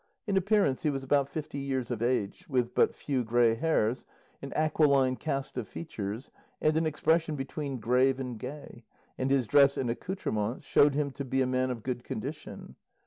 [0.25, 4.07] In appearance he was about fifty years of age, with but few grey hairs,
[4.41, 8.83] an aquiline cast of features, and an expression between grave and gay;
[9.19, 12.77] and his dress and accoutrements showed him to be a man of good condition.